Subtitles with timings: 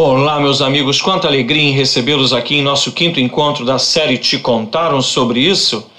[0.00, 4.38] Olá, meus amigos, quanta alegria em recebê-los aqui em nosso quinto encontro da série Te
[4.38, 5.90] Contaram sobre isso?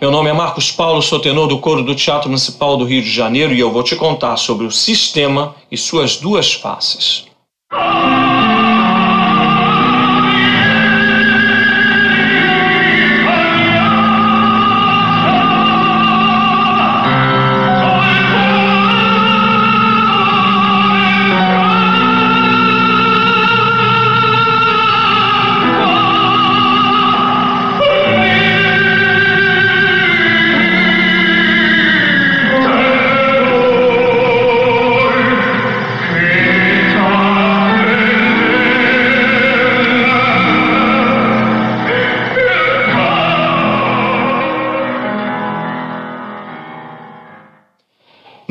[0.00, 3.08] Meu nome é Marcos Paulo, sou tenor do coro do Teatro Municipal do Rio de
[3.08, 7.26] Janeiro e eu vou te contar sobre o sistema e suas duas faces.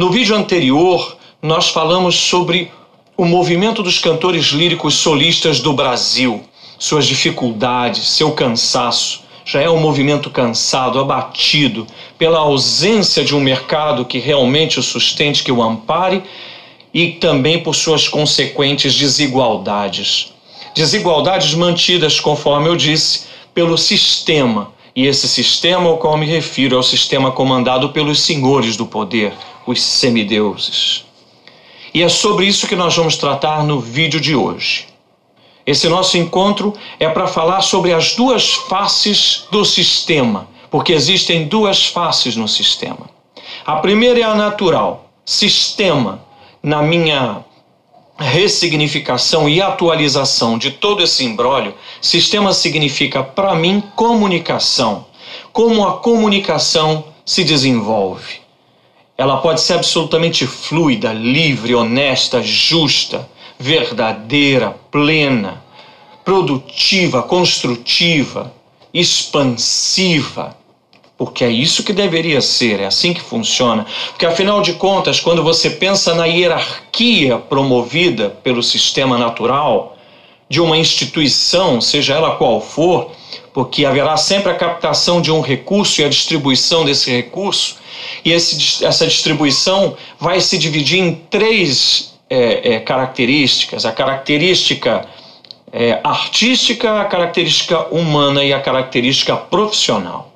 [0.05, 2.71] No vídeo anterior, nós falamos sobre
[3.17, 6.43] o movimento dos cantores líricos solistas do Brasil,
[6.77, 9.21] suas dificuldades, seu cansaço.
[9.43, 11.87] Já é um movimento cansado, abatido
[12.19, 16.21] pela ausência de um mercado que realmente o sustente, que o ampare
[16.93, 20.31] e também por suas consequentes desigualdades.
[20.75, 23.21] Desigualdades mantidas, conforme eu disse,
[23.55, 24.71] pelo sistema.
[24.95, 29.33] E esse sistema ao qual me refiro é o sistema comandado pelos senhores do poder,
[29.65, 31.05] os semideuses.
[31.93, 34.87] E é sobre isso que nós vamos tratar no vídeo de hoje.
[35.65, 41.85] Esse nosso encontro é para falar sobre as duas faces do sistema, porque existem duas
[41.87, 43.09] faces no sistema.
[43.65, 46.23] A primeira é a natural, sistema,
[46.61, 47.43] na minha
[48.17, 55.05] ressignificação e atualização de todo esse imbróglio, sistema significa para mim comunicação.
[55.51, 58.44] Como a comunicação se desenvolve.
[59.17, 65.63] Ela pode ser absolutamente fluida, livre, honesta, justa, verdadeira, plena,
[66.23, 68.51] produtiva, construtiva,
[68.93, 70.57] expansiva.
[71.17, 73.85] Porque é isso que deveria ser, é assim que funciona.
[74.09, 79.95] Porque afinal de contas, quando você pensa na hierarquia promovida pelo sistema natural
[80.49, 83.11] de uma instituição, seja ela qual for,
[83.55, 87.77] porque haverá sempre a captação de um recurso e a distribuição desse recurso,
[88.25, 95.07] e esse, essa distribuição vai se dividir em três é, é, características: a característica
[95.71, 100.34] é, artística, a característica humana e a característica profissional.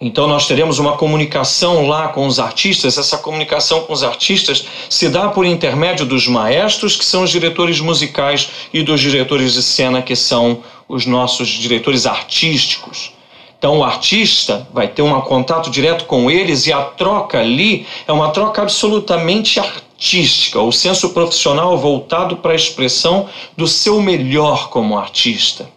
[0.00, 2.96] Então nós teremos uma comunicação lá com os artistas.
[2.96, 7.80] Essa comunicação com os artistas se dá por intermédio dos maestros, que são os diretores
[7.80, 13.12] musicais, e dos diretores de cena, que são os nossos diretores artísticos.
[13.58, 18.12] Então o artista vai ter um contato direto com eles e a troca ali é
[18.12, 24.98] uma troca absolutamente artística, o senso profissional voltado para a expressão do seu melhor como
[24.98, 25.68] artista.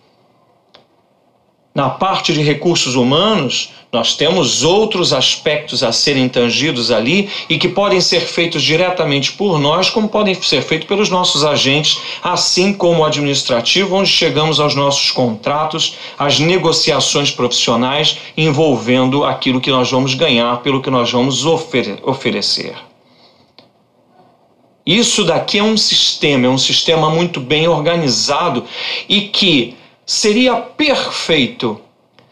[1.76, 7.68] Na parte de recursos humanos, nós temos outros aspectos a serem tangidos ali e que
[7.68, 13.02] podem ser feitos diretamente por nós, como podem ser feitos pelos nossos agentes, assim como
[13.02, 20.14] o administrativo, onde chegamos aos nossos contratos, às negociações profissionais envolvendo aquilo que nós vamos
[20.14, 22.76] ganhar pelo que nós vamos ofere oferecer.
[24.86, 28.66] Isso daqui é um sistema, é um sistema muito bem organizado
[29.08, 29.76] e que
[30.06, 31.80] seria perfeito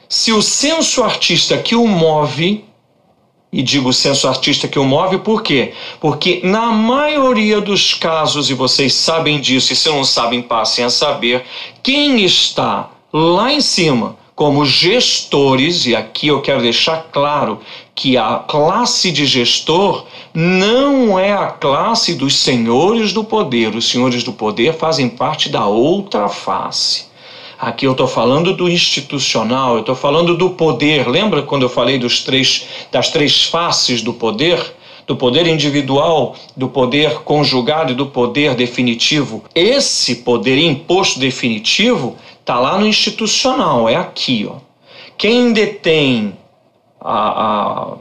[0.10, 2.66] se o senso artista que o move,
[3.52, 5.74] e digo senso artista que o move por quê?
[6.00, 10.90] Porque na maioria dos casos, e vocês sabem disso, e se não sabem, passem a
[10.90, 11.46] saber,
[11.82, 17.60] quem está lá em cima como gestores, e aqui eu quero deixar claro
[17.94, 23.76] que a classe de gestor não é a classe dos senhores do poder.
[23.76, 27.11] Os senhores do poder fazem parte da outra face.
[27.62, 31.08] Aqui eu estou falando do institucional, eu estou falando do poder.
[31.08, 34.74] Lembra quando eu falei dos três, das três faces do poder?
[35.06, 39.44] Do poder individual, do poder conjugado e do poder definitivo.
[39.54, 44.50] Esse poder imposto definitivo está lá no institucional, é aqui.
[44.50, 44.56] Ó.
[45.16, 46.34] Quem detém
[47.00, 47.94] a, a,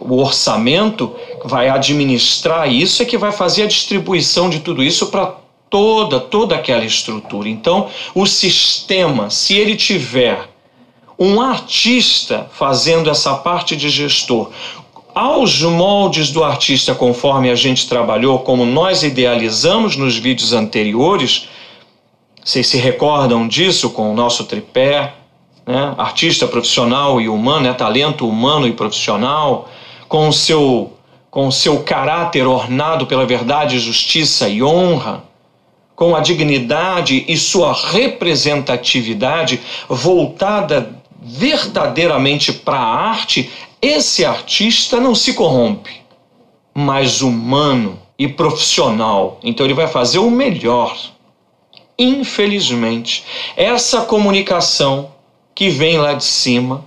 [0.00, 5.36] o orçamento vai administrar isso, é que vai fazer a distribuição de tudo isso para
[5.70, 7.48] toda, toda aquela estrutura.
[7.48, 10.48] Então, o sistema, se ele tiver
[11.18, 14.50] um artista fazendo essa parte de gestor,
[15.14, 21.48] aos moldes do artista, conforme a gente trabalhou, como nós idealizamos nos vídeos anteriores,
[22.44, 25.14] vocês se recordam disso com o nosso tripé,
[25.66, 25.92] né?
[25.98, 29.68] artista profissional e humano, é talento humano e profissional,
[30.08, 30.92] com o seu
[31.30, 35.22] com o seu caráter ornado pela verdade, justiça e honra,
[35.98, 43.50] com a dignidade e sua representatividade voltada verdadeiramente para a arte,
[43.82, 46.00] esse artista não se corrompe,
[46.72, 49.40] mas humano e profissional.
[49.42, 50.96] Então ele vai fazer o melhor.
[51.98, 53.24] Infelizmente,
[53.56, 55.10] essa comunicação
[55.52, 56.84] que vem lá de cima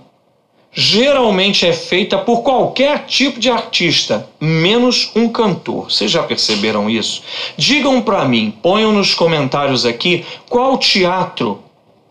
[0.72, 5.90] geralmente é feita por qualquer tipo de artista, menos um cantor.
[5.90, 7.22] Vocês já perceberam isso?
[7.56, 11.62] Digam para mim, ponham nos comentários aqui qual teatro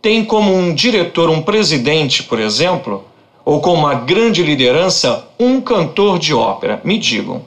[0.01, 3.05] tem como um diretor, um presidente, por exemplo,
[3.43, 6.79] ou com uma grande liderança, um cantor de ópera.
[6.83, 7.43] Me digam.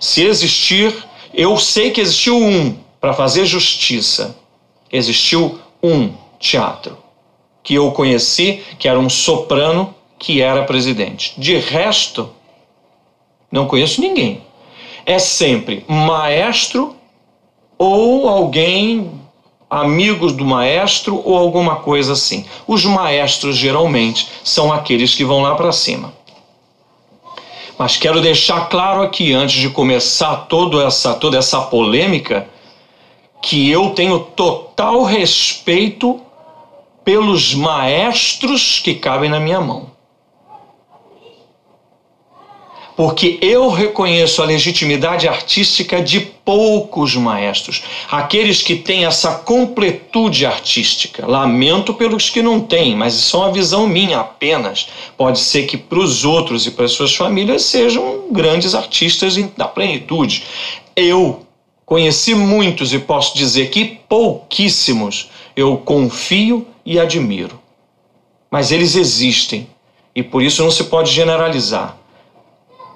[0.00, 0.94] Se existir,
[1.32, 4.36] eu sei que existiu um para fazer justiça.
[4.90, 6.96] Existiu um teatro
[7.62, 11.34] que eu conheci, que era um soprano que era presidente.
[11.38, 12.30] De resto,
[13.50, 14.42] não conheço ninguém.
[15.06, 16.96] É sempre maestro
[17.78, 19.10] ou alguém
[19.70, 22.44] amigos do maestro ou alguma coisa assim.
[22.66, 26.12] Os maestros geralmente são aqueles que vão lá para cima.
[27.78, 32.48] Mas quero deixar claro aqui antes de começar toda essa toda essa polêmica
[33.40, 36.20] que eu tenho total respeito
[37.04, 39.97] pelos maestros que cabem na minha mão
[42.98, 51.24] porque eu reconheço a legitimidade artística de poucos maestros, aqueles que têm essa completude artística.
[51.24, 54.88] Lamento pelos que não têm, mas isso é uma visão minha apenas.
[55.16, 60.42] Pode ser que para os outros e para suas famílias sejam grandes artistas da plenitude.
[60.96, 61.46] Eu
[61.86, 67.60] conheci muitos e posso dizer que pouquíssimos eu confio e admiro.
[68.50, 69.68] Mas eles existem
[70.16, 71.96] e por isso não se pode generalizar.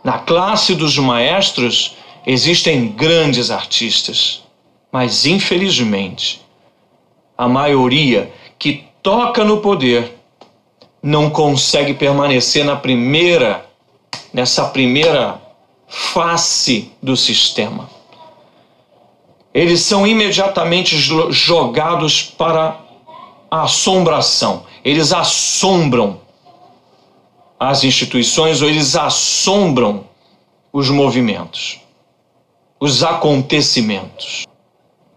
[0.02, 1.96] Na classe dos maestros
[2.26, 4.42] existem grandes artistas,
[4.90, 6.40] mas infelizmente
[7.36, 10.16] a maioria que toca no poder
[11.02, 13.66] não consegue permanecer na primeira
[14.32, 15.40] nessa primeira
[15.86, 17.88] face do sistema.
[19.52, 22.80] Eles são imediatamente jogados para
[23.50, 24.64] a assombração.
[24.82, 26.21] Eles assombram
[27.68, 30.04] as instituições ou eles assombram
[30.72, 31.78] os movimentos,
[32.80, 34.44] os acontecimentos.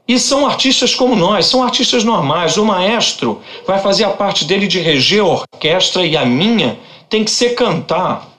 [0.07, 2.57] E são artistas como nós, são artistas normais.
[2.57, 6.77] O maestro vai fazer a parte dele de reger a orquestra e a minha
[7.09, 8.29] tem que ser cantar.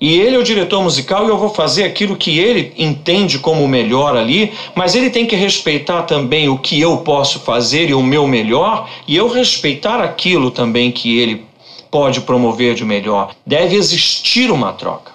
[0.00, 3.68] E ele é o diretor musical e eu vou fazer aquilo que ele entende como
[3.68, 8.02] melhor ali, mas ele tem que respeitar também o que eu posso fazer e o
[8.02, 11.46] meu melhor, e eu respeitar aquilo também que ele
[11.90, 13.34] pode promover de melhor.
[13.44, 15.12] Deve existir uma troca.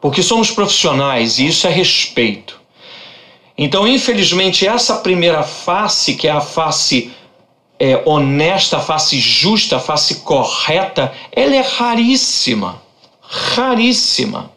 [0.00, 2.60] Porque somos profissionais e isso é respeito.
[3.56, 7.12] Então, infelizmente, essa primeira face, que é a face
[7.78, 12.82] é, honesta, a face justa, a face correta, ela é raríssima.
[13.20, 14.50] Raríssima.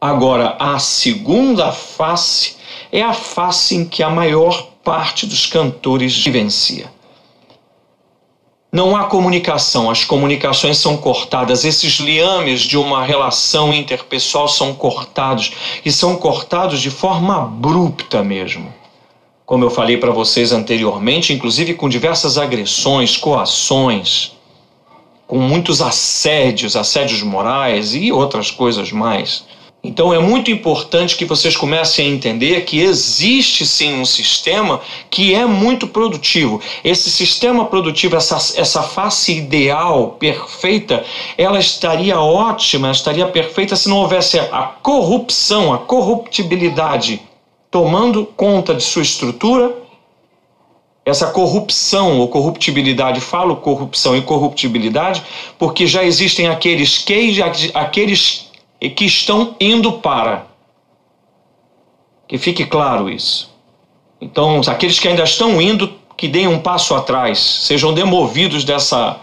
[0.00, 2.56] Agora, a segunda face
[2.90, 6.90] é a face em que a maior parte dos cantores vivencia.
[8.74, 15.52] Não há comunicação, as comunicações são cortadas, esses liames de uma relação interpessoal são cortados
[15.84, 18.72] e são cortados de forma abrupta mesmo.
[19.44, 24.32] Como eu falei para vocês anteriormente, inclusive com diversas agressões, coações,
[25.26, 29.44] com muitos assédios, assédios morais e outras coisas mais.
[29.84, 35.34] Então é muito importante que vocês comecem a entender que existe sim um sistema que
[35.34, 36.60] é muito produtivo.
[36.84, 41.04] Esse sistema produtivo, essa, essa face ideal, perfeita,
[41.36, 47.20] ela estaria ótima, estaria perfeita se não houvesse a corrupção, a corruptibilidade
[47.68, 49.74] tomando conta de sua estrutura.
[51.04, 55.24] Essa corrupção ou corruptibilidade, falo corrupção e corruptibilidade,
[55.58, 57.42] porque já existem aqueles que,
[57.74, 58.51] aqueles
[58.82, 60.44] e que estão indo para.
[62.26, 63.48] Que fique claro isso.
[64.20, 69.20] Então, aqueles que ainda estão indo, que deem um passo atrás, sejam demovidos dessa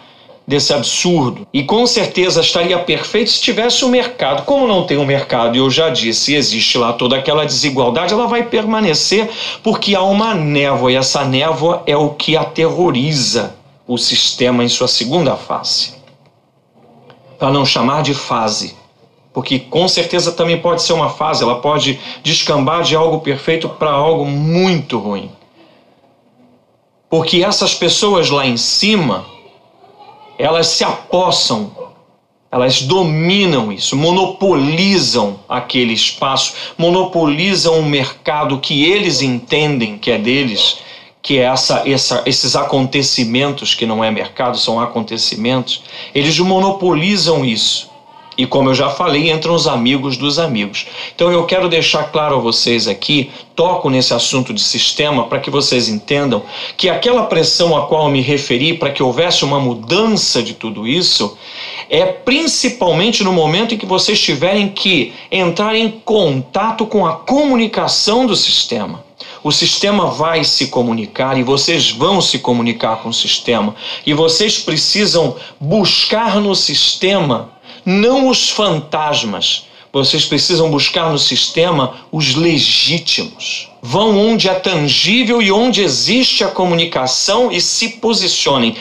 [0.47, 1.45] desse absurdo.
[1.53, 4.45] E com certeza estaria perfeito se tivesse um mercado.
[4.45, 8.25] Como não tem um mercado, e eu já disse, existe lá toda aquela desigualdade, ela
[8.25, 9.29] vai permanecer
[9.61, 14.87] porque há uma névoa, e essa névoa é o que aterroriza o sistema em sua
[14.87, 15.93] segunda face.
[17.37, 18.78] Para não chamar de fase
[19.39, 23.89] porque com certeza também pode ser uma fase, ela pode descambar de algo perfeito para
[23.89, 25.31] algo muito ruim.
[27.10, 29.25] Porque essas pessoas lá em cima,
[30.38, 31.72] elas se apossam
[32.51, 40.79] Elas dominam isso, monopolizam aquele espaço, monopolizam o mercado que eles entendem que é deles,
[41.22, 45.81] que é essa, essa, esses acontecimentos, que não é mercado, são acontecimentos.
[46.13, 47.88] Eles monopolizam isso.
[48.39, 50.88] E como eu já falei, entram os amigos dos amigos.
[51.13, 55.50] Então eu quero deixar claro a vocês aqui, toco nesse assunto de sistema para que
[55.50, 56.41] vocês entendam
[56.77, 60.88] que aquela pressão a qual eu me referi para que houvesse uma mudança de tudo
[60.88, 61.38] isso
[61.89, 68.25] é principalmente no momento em que vocês tiverem que entrar em contato com a comunicação
[68.25, 69.03] do sistema.
[69.43, 73.75] O sistema vai se comunicar e vocês vão se comunicar com o sistema.
[74.05, 77.58] E vocês precisam buscar no sistema
[77.89, 79.65] não os fantasmas.
[79.91, 83.67] Vocês precisam buscar no sistema os legítimos.
[83.81, 88.75] Vão onde é tangível e onde existe a comunicação e se posicionem.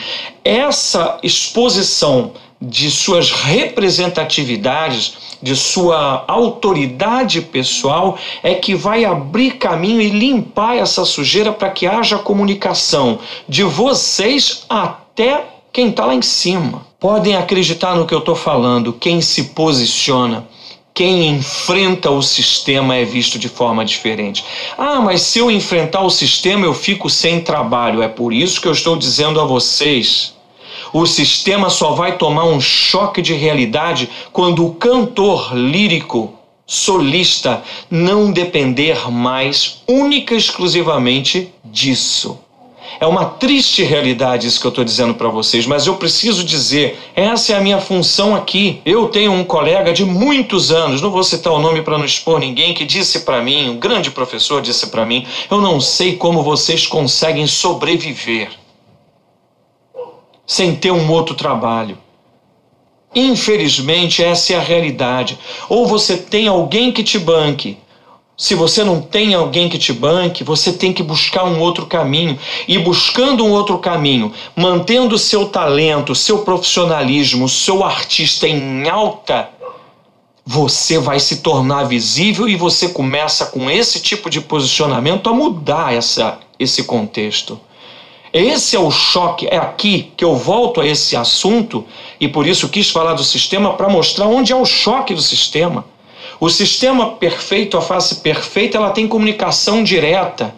[0.45, 10.09] Essa exposição de suas representatividades, de sua autoridade pessoal, é que vai abrir caminho e
[10.09, 16.88] limpar essa sujeira para que haja comunicação de vocês até quem está lá em cima.
[16.99, 20.45] Podem acreditar no que eu estou falando, quem se posiciona.
[20.93, 24.43] Quem enfrenta o sistema é visto de forma diferente.
[24.77, 28.03] Ah, mas se eu enfrentar o sistema, eu fico sem trabalho.
[28.03, 30.33] É por isso que eu estou dizendo a vocês:
[30.91, 36.33] o sistema só vai tomar um choque de realidade quando o cantor lírico
[36.67, 42.39] solista não depender mais única e exclusivamente disso.
[42.99, 46.97] É uma triste realidade isso que eu estou dizendo para vocês, mas eu preciso dizer,
[47.15, 48.81] essa é a minha função aqui.
[48.85, 52.39] Eu tenho um colega de muitos anos, não vou citar o nome para não expor
[52.39, 56.43] ninguém, que disse para mim, um grande professor disse para mim, eu não sei como
[56.43, 58.49] vocês conseguem sobreviver
[60.49, 61.95] sem ter um outro trabalho.
[63.13, 65.37] Infelizmente, essa é a realidade.
[65.67, 67.77] Ou você tem alguém que te banque,
[68.39, 72.39] se você não tem alguém que te banque, você tem que buscar um outro caminho.
[72.69, 79.49] E buscando um outro caminho, mantendo o seu talento, seu profissionalismo, seu artista em alta,
[80.45, 85.93] você vai se tornar visível e você começa com esse tipo de posicionamento a mudar
[85.93, 87.59] essa, esse contexto.
[88.31, 91.85] Esse é o choque, é aqui que eu volto a esse assunto
[92.21, 95.83] e por isso quis falar do sistema para mostrar onde é o choque do sistema.
[96.39, 100.55] O sistema perfeito, a face perfeita, ela tem comunicação direta.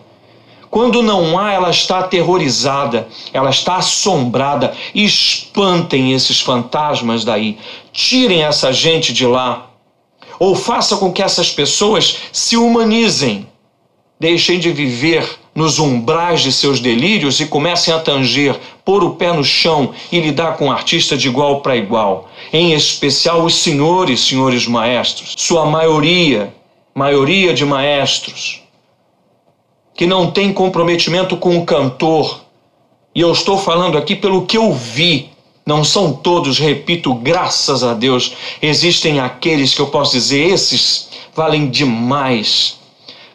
[0.70, 4.74] Quando não há, ela está aterrorizada, ela está assombrada.
[4.94, 7.58] Espantem esses fantasmas daí.
[7.92, 9.72] Tirem essa gente de lá.
[10.40, 13.48] Ou faça com que essas pessoas se humanizem.
[14.20, 18.58] Deixem de viver nos umbrais de seus delírios e comecem a tanger,
[18.92, 22.30] pôr o pé no chão e lidar com o artista de igual para igual.
[22.52, 26.54] Em especial os senhores, senhores maestros, sua maioria,
[26.94, 28.62] maioria de maestros,
[29.96, 32.42] que não tem comprometimento com o cantor.
[33.16, 35.30] E eu estou falando aqui pelo que eu vi.
[35.66, 38.34] Não são todos, repito, graças a Deus.
[38.62, 42.78] Existem aqueles que eu posso dizer, esses valem demais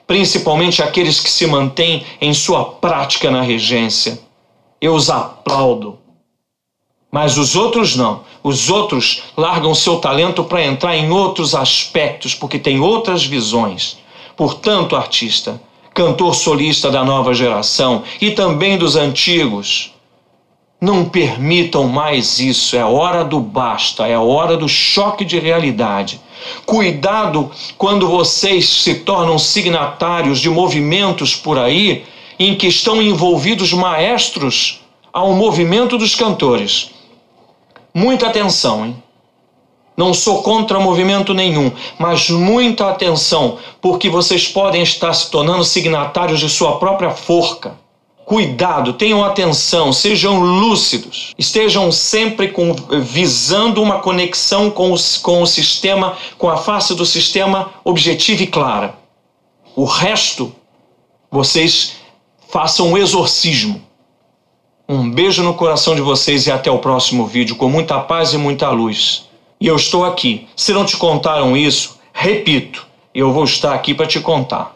[0.06, 4.24] principalmente aqueles que se mantêm em sua prática na regência.
[4.80, 5.98] Eu os aplaudo.
[7.10, 8.24] Mas os outros não.
[8.42, 13.98] Os outros largam seu talento para entrar em outros aspectos, porque têm outras visões.
[14.36, 15.60] Portanto, artista,
[15.94, 19.94] cantor solista da nova geração e também dos antigos,
[20.78, 22.76] não permitam mais isso.
[22.76, 26.20] É hora do basta, é hora do choque de realidade.
[26.66, 32.04] Cuidado quando vocês se tornam signatários de movimentos por aí
[32.38, 34.80] em que estão envolvidos maestros
[35.12, 36.90] ao movimento dos cantores.
[37.94, 39.02] Muita atenção, hein?
[39.96, 46.38] Não sou contra movimento nenhum, mas muita atenção, porque vocês podem estar se tornando signatários
[46.38, 47.78] de sua própria forca.
[48.26, 55.46] Cuidado, tenham atenção, sejam lúcidos, estejam sempre com, visando uma conexão com o, com o
[55.46, 58.98] sistema, com a face do sistema objetiva e clara.
[59.74, 60.52] O resto,
[61.30, 61.96] vocês
[62.56, 63.82] façam um exorcismo.
[64.88, 68.38] Um beijo no coração de vocês e até o próximo vídeo com muita paz e
[68.38, 69.28] muita luz.
[69.60, 70.48] E eu estou aqui.
[70.56, 74.74] Se não te contaram isso, repito, eu vou estar aqui para te contar.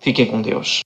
[0.00, 0.80] Fiquem com Deus.